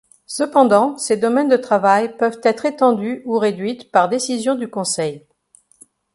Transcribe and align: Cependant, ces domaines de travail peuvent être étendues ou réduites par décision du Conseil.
Cependant, 0.25 0.97
ces 0.97 1.15
domaines 1.15 1.47
de 1.47 1.57
travail 1.57 2.17
peuvent 2.17 2.39
être 2.43 2.65
étendues 2.65 3.21
ou 3.27 3.37
réduites 3.37 3.91
par 3.91 4.09
décision 4.09 4.55
du 4.55 4.67
Conseil. 4.67 5.27